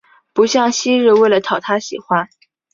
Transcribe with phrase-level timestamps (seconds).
[0.33, 2.27] 不像昔日为了讨他喜欢